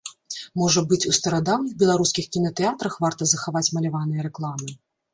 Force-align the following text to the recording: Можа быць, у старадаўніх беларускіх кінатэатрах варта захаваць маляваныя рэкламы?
Можа 0.61 0.81
быць, 0.93 1.03
у 1.11 1.13
старадаўніх 1.17 1.77
беларускіх 1.85 2.31
кінатэатрах 2.39 2.99
варта 3.07 3.31
захаваць 3.37 3.67
маляваныя 3.81 4.21
рэкламы? 4.33 4.79